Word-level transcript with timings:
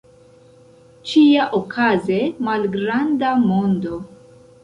Ĉiaokaze, 1.09 2.17
malgranda 2.47 3.35
mondo. 3.45 3.93